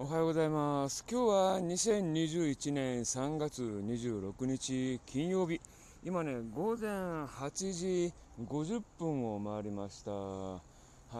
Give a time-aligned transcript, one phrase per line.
[0.00, 1.04] おはようございます。
[1.10, 5.60] 今日は2021年3月26日金曜日。
[6.04, 6.88] 今ね、午前
[7.24, 10.12] 8時50分を回りました。
[10.12, 10.60] は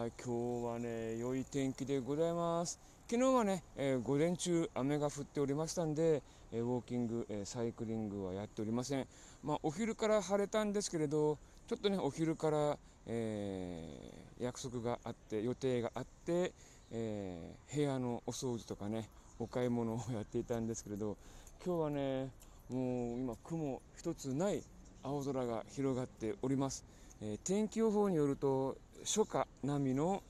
[0.07, 2.79] い、今日はね、良い天気でございます。
[3.09, 6.23] 昨日はね、えー午前中雨が降っておりましたんで、
[6.53, 9.05] えーウォーキング、えーサイクリングはやっておりません。
[9.43, 11.37] まあ、お昼から晴れたんですけれど、
[11.67, 12.77] ちょっとね、お昼から、
[13.07, 16.53] えー約束があって、予定があって、
[16.91, 19.07] えー部屋のお掃除とかね
[19.39, 21.17] お買い物をやっていたんですけれど
[21.65, 22.29] 今日はね
[22.69, 24.63] もう今雲一つない
[25.03, 26.83] 青空が広がっております、
[27.21, 30.21] えー天気予報によると初夏並みの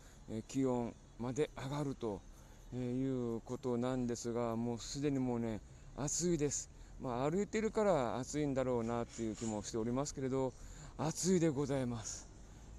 [0.48, 2.22] 気温まで上がると
[2.76, 5.60] いうことなんですがもうすでにもうね
[5.98, 6.70] 暑いです。
[7.02, 10.54] まあ歩いてるから暑いんだろうなっていう気もしておりますけれど
[10.98, 12.28] 暑いでございます。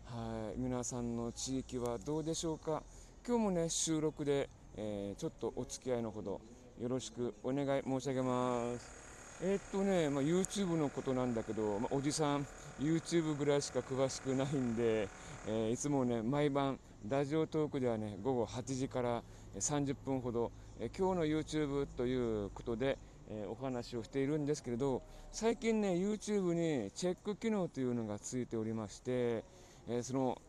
[0.07, 2.83] はい、皆さんの地域はどうでしょうか？
[3.27, 6.41] 今日もね収録で、えーちょっとお付き合いのほど
[6.80, 9.40] よろしくお願い申し上げます。
[9.43, 12.46] えーっとね、まあ、YouTube のことなんだけど、まあ、おじさん
[12.80, 15.07] YouTube ぐらいしか詳しくないんで、
[15.46, 19.23] えーいつもね毎晩ラジオトークではね午後8時から
[19.59, 22.96] 30分ほど、え今日の YouTube ということで、
[23.29, 29.45] えお話をしているんですけれど最近ね YouTube にチェック機能というのがついておりまして、
[29.88, 30.41] えその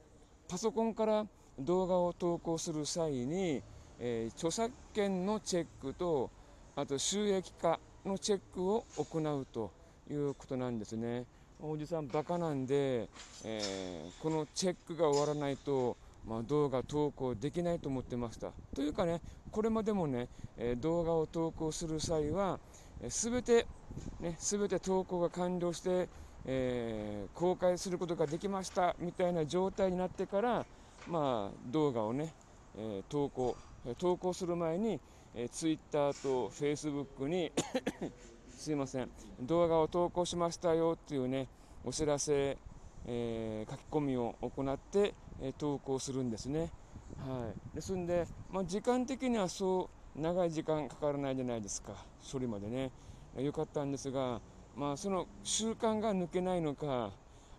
[0.48, 1.26] パソコンから
[1.62, 3.62] 動画を投稿する際に、
[4.00, 6.30] えー著作権のチェックと
[6.76, 9.72] あと収益化のチェックを行うと
[10.10, 11.26] いうことなんですね。
[11.64, 13.08] おじさんバカなんで、
[13.44, 15.96] えーこのチェックが終わらないと、
[16.28, 18.52] まあ、動画投稿できないと思ってました。
[18.76, 22.60] というかね、これまでもね、えー動画を投稿する際は、
[23.10, 23.68] すべて、
[24.20, 26.10] ね、すべて投稿が完了して、
[26.46, 30.66] えー公開することができましたみたいな状態になってから、
[31.08, 32.34] まあ、動画をね、
[32.78, 33.56] えー投稿、
[33.98, 35.00] 投稿する前に、
[35.36, 37.52] えー、Twitter と Facebook に
[38.50, 39.10] すいません
[39.42, 41.48] 動画を投稿しましたよっていうね
[41.84, 42.58] お知らせ、
[43.06, 46.72] えー書き込みを行って、え投稿するんですね。
[47.18, 51.94] はい、ですんで、まあ、時間的にはそう長い時間かからないじゃないですか。
[52.32, 52.92] 処理までね。
[53.38, 54.42] よかったんですが、
[54.76, 57.12] まあ、その習慣が抜けないのか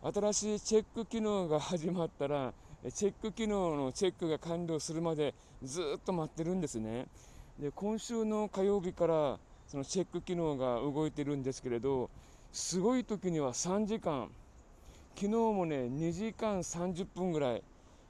[0.02, 2.52] 新しいチェック機能が始まったら
[2.90, 7.06] チェック機能のチェックが完了するまでずっと待ってるんですね。
[7.58, 9.38] で今週の火曜日から
[9.68, 12.10] そのチェック機能が動いてるんですけれど
[12.50, 14.28] すごい時には3時間
[15.14, 17.62] 昨日もね2時間30分ぐらい、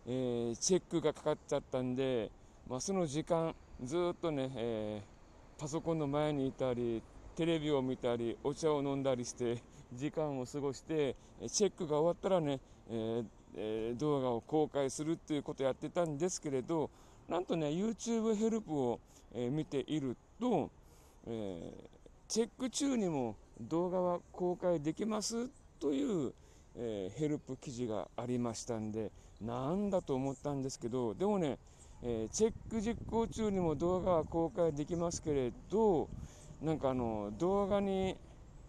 [0.07, 2.31] えーチェックがかかっちゃったんで、
[2.69, 5.13] まあ、その時間ずっとね、えー
[5.61, 7.01] パソコンの前にいたり
[7.37, 9.63] テレビを見たりお茶を飲んだりして
[9.93, 11.15] 時間を過ごして
[11.47, 12.59] チェックが終わったらね、
[12.91, 13.25] えー
[13.57, 16.91] えー動画を公開するっていうことをやってたんですけれど
[17.29, 19.01] なんとね YouTube ヘルプを、
[19.35, 20.71] えー見ていると、
[21.27, 21.93] えー
[22.29, 26.33] チェック中にも動画は公開できますという、
[26.75, 29.11] えヘルプ記事がありましたんで
[29.43, 31.59] なんだと思ったんですけどでもね、
[32.03, 36.09] えチェック実行中にも動画は公開できますけれど
[36.63, 38.17] なんかあの動画に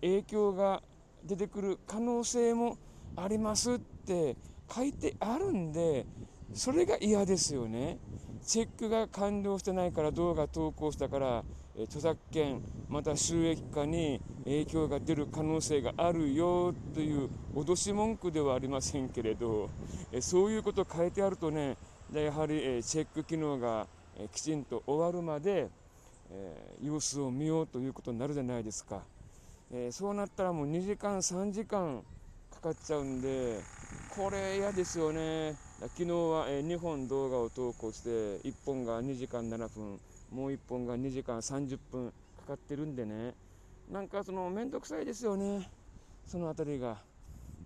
[0.01, 0.83] 影響が
[1.23, 2.77] 出てくる可能性も
[3.15, 4.35] ありますって
[4.72, 6.06] 書いてあるんで
[6.53, 7.97] それが嫌ですよね。
[8.46, 11.44] チェックが完了してないから動画投稿したから
[11.78, 19.69] え著作権また収益化に影響が出る可能性があるよという脅し文句ではありませんけれど
[20.12, 21.78] えそういうことを書いてあるとね
[22.13, 23.88] やはりえチェック機能が
[24.19, 25.69] えきちんと終わるまで
[26.30, 29.01] え様子を見ようということになるじゃないですか、
[29.72, 32.01] えそうなったらもう2時間3時間
[32.51, 33.59] かかっちゃうんで
[34.16, 35.56] これ嫌ですよね。
[35.81, 38.09] 昨日は、え2本動画を投稿して
[38.47, 40.00] 1本が2時間7分
[40.31, 43.34] もう1本が2時間30分かかってるんでね。
[43.91, 45.68] なんかその面倒くさいですよね。
[46.28, 46.97] そのあたりが。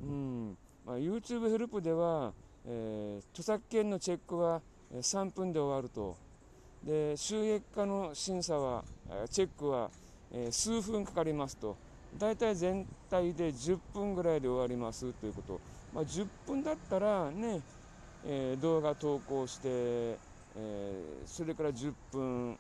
[0.02, 2.31] うん、まあ、YouTube ヘルプでは、
[2.66, 4.62] えー著作権のチェックは
[4.94, 6.16] 3分で終わると。
[6.81, 8.85] で収益化の審査は
[9.29, 9.90] チェックは、
[10.32, 11.76] え数分かかりますと。
[12.17, 15.59] 大体全体で10分ぐらいで終わりますということ、
[15.93, 17.61] まあ、10分だったらね、
[18.25, 22.57] えー動画投稿して、えーそれから10分。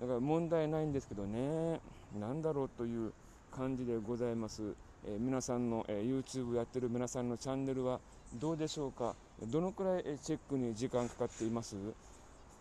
[0.00, 1.80] だから問題ないんですけどね。
[2.18, 3.12] なんだろうという
[3.50, 4.62] 感じでございます、
[5.06, 8.00] えー皆さんの、えー YouTube やってる皆さんのチャンネルは
[8.34, 9.14] どうでしょうか？
[9.46, 11.76] どのくらいえーチェックに時間かかっています？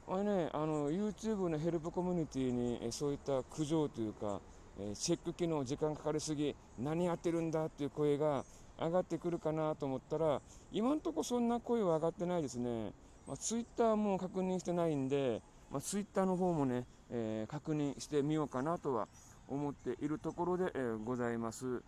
[0.07, 4.41] あれね、あの YouTube のヘルプコミュニティにえーそういった苦情というか、
[4.79, 8.43] えーチェック機能時間かかりすぎ何やってるんだっていう声が
[8.81, 10.41] 上がってくるかなと思ったら
[10.71, 12.93] 今のところそんな声は上がってないですね、
[13.27, 15.41] まあ、Twitter も確認してないんで
[15.71, 19.07] まあ、Twitter の方もね、えー、確認してみようかなとは
[19.47, 21.81] 思っているところで、えー、ございます。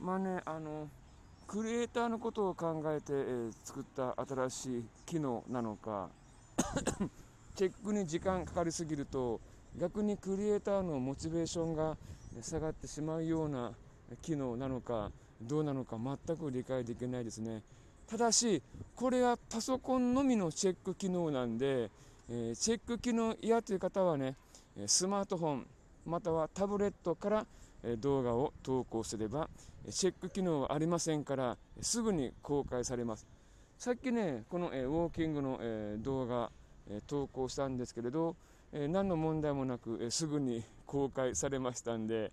[0.00, 0.88] まあね、あの
[1.48, 6.10] クリエイターのことを考えて、えー、作った新しい機能なのか
[7.54, 9.40] チェックに時間かかりすぎると
[9.76, 11.96] 逆にクリエイターのモチベーションが
[12.42, 13.72] 下がってしまうような
[14.22, 15.10] 機能なのか
[15.40, 17.62] どうなのか全く理解できないですね。
[18.06, 18.62] ただし
[18.94, 21.90] これはパソコンのみのチェック機能なんで、
[22.28, 24.36] えー、チェック機能嫌という方はね
[24.86, 25.66] スマートフォン
[26.04, 27.46] またはタブレットから
[27.98, 29.48] 動画を投稿すれば
[29.90, 33.26] チェック機能はありませんからすぐに公開されます。
[33.78, 35.60] さっきねこのウォーキングの
[35.98, 36.50] 動画
[37.06, 38.36] 投稿したんですけれど
[38.72, 42.30] 何の問題もなくすぐに公開されましたんで、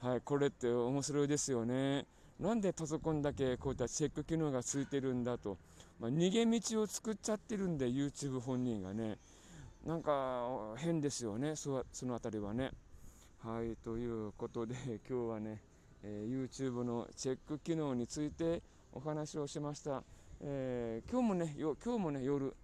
[0.00, 2.06] はい、これって面白いですよね。
[2.40, 5.56] なんでパソコンだけこういったチェック機能がついてるんだと、
[6.00, 9.18] まあ、逃げ道を作っちゃってるんで YouTube 本人がね。
[9.86, 11.56] なんか変ですよね。
[11.56, 12.72] その辺りはね。
[13.44, 14.74] はいということで
[15.06, 15.60] 今日はね、
[16.02, 20.02] えー、YouTube のチェック機能についてお話をしました、
[20.40, 22.56] えー、今日もね今日もね夜、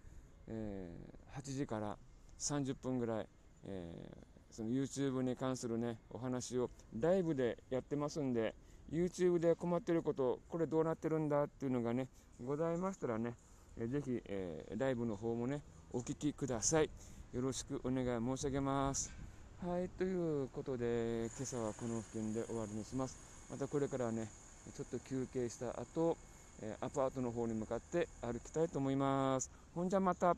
[0.47, 1.99] えー、8時から
[2.39, 3.29] 30分ぐらい、
[3.65, 4.11] え
[4.51, 8.55] その YouTube に関するねお話をライブでやってますんで
[8.93, 12.09] YouTube で困ってることこれどうなってるんだっていうのがね
[12.45, 13.35] ございましたらね、
[13.79, 15.61] えー、ぜひ、えライブの方もね
[15.93, 16.91] お聞きください
[17.33, 19.21] よろしくお願い申し上げます
[19.67, 23.19] はい、ということで、今朝はこの付近で終わりにします。
[23.51, 24.27] またこれからね、
[24.75, 26.17] ちょっと休憩した後、
[26.63, 29.51] えアパートの方に向かって歩きたいと思います。
[29.75, 30.35] ほんじゃまた。